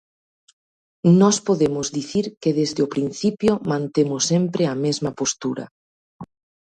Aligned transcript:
Nós 1.19 1.37
podemos 1.47 1.87
dicir 1.97 2.25
que 2.41 2.51
desde 2.59 2.79
o 2.85 2.91
principio 2.95 3.51
mantemos 3.71 4.21
sempre 4.31 4.63
a 4.73 4.75
mesma 4.85 5.11
postura. 5.19 5.65